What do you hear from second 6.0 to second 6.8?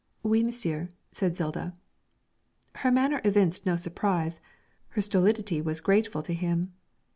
to him.